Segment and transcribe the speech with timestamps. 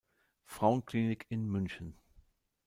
[0.47, 1.93] Frauenklinik in München.